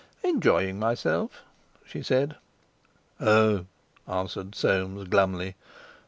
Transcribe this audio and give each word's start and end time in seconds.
"Enjoying 0.23 0.79
myself," 0.79 1.43
she 1.85 2.01
said. 2.01 2.35
"Oh!" 3.19 3.67
answered 4.07 4.55
Soames 4.55 5.07
glumly. 5.07 5.55